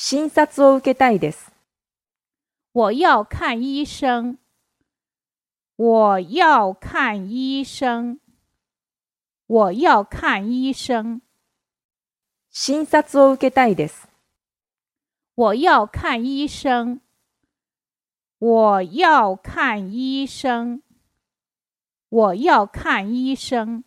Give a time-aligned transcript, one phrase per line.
[0.00, 1.50] 診察を受けたいです。
[2.72, 4.38] 我要看医生。
[5.74, 8.20] 我要看医生。
[9.48, 11.20] 我要看医生。
[12.52, 14.06] 診察を受けたいです。
[15.34, 17.00] 我要看医生。
[18.38, 20.80] 我要看医生。
[22.08, 23.82] 我要看医生。